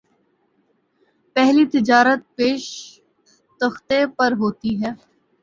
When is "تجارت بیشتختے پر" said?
1.73-4.31